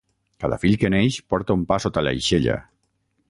Cada 0.43 0.57
fill 0.63 0.77
que 0.83 0.91
neix 0.93 1.19
porta 1.33 1.57
un 1.59 1.67
pa 1.73 1.79
sota 1.85 2.05
l'aixella. 2.09 2.57